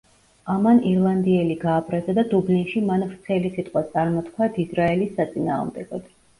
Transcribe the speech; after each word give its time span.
ამან 0.53 0.79
ირლანდიელი 0.91 1.57
გააბრაზა 1.65 2.15
და 2.21 2.25
დუბლინში 2.33 2.83
მან 2.89 3.07
ვრცელი 3.11 3.55
სიტყვა 3.61 3.87
წარმოთქვა 3.95 4.51
დიზრაელის 4.59 5.17
საწინააღმდეგოდ. 5.23 6.13